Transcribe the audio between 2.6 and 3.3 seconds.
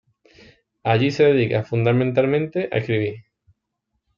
a escribir.